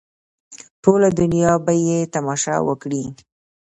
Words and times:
ټوله 0.83 1.09
دنیا 1.19 1.51
به 1.65 1.73
یې 1.85 1.99
تماشه 2.13 2.55
وکړي. 2.67 3.03